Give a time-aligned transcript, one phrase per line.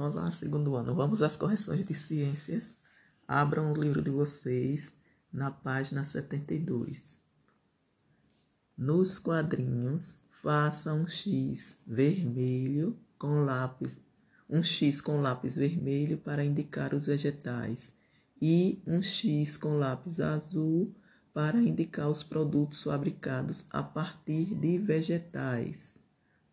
[0.00, 0.94] Olá, segundo ano.
[0.94, 2.72] Vamos às correções de ciências.
[3.26, 4.92] Abram o livro de vocês
[5.32, 7.18] na página 72.
[8.76, 14.00] Nos quadrinhos, faça um X vermelho com lápis,
[14.48, 17.90] um X com lápis vermelho para indicar os vegetais
[18.40, 20.94] e um X com lápis azul
[21.34, 25.92] para indicar os produtos fabricados a partir de vegetais.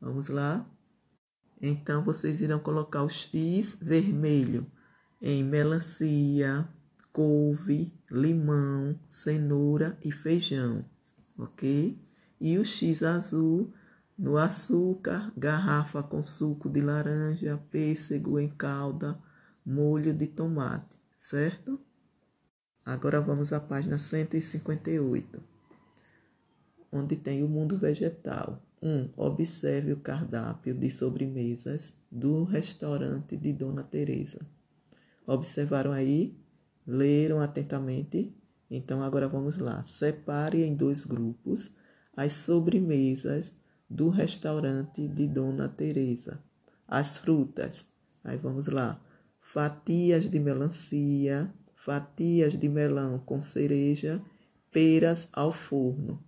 [0.02, 0.68] Vamos lá?
[1.68, 4.68] Então, vocês irão colocar o X vermelho
[5.19, 6.69] em melancia,
[7.11, 10.86] couve, limão, cenoura e feijão,
[11.36, 12.00] ok?
[12.39, 13.73] E o X azul
[14.15, 19.18] no açúcar, garrafa com suco de laranja, pêssego em calda,
[19.65, 21.82] molho de tomate, certo?
[22.86, 25.42] Agora vamos à página 158,
[26.92, 28.62] onde tem o mundo vegetal.
[28.82, 28.88] 1.
[28.88, 34.39] Um, observe o cardápio de sobremesas do restaurante de Dona Teresa.
[35.26, 36.38] Observaram aí?
[36.86, 38.36] Leram atentamente?
[38.70, 39.84] Então agora vamos lá.
[39.84, 41.72] Separe em dois grupos
[42.16, 43.58] as sobremesas
[43.90, 46.44] do restaurante de Dona Teresa.
[46.88, 47.86] As frutas.
[48.24, 49.02] Aí vamos lá.
[49.40, 54.22] Fatias de melancia, fatias de melão com cereja,
[54.72, 56.24] peras ao forno.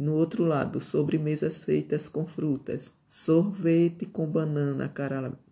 [0.00, 4.90] No outro lado, sobremesas feitas com frutas, sorvete com banana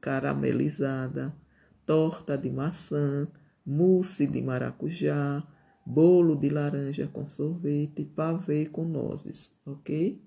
[0.00, 1.36] caramelizada,
[1.84, 3.28] torta de maçã,
[3.66, 5.46] mousse de maracujá,
[5.84, 10.18] bolo de laranja com sorvete, pavê com nozes, ok?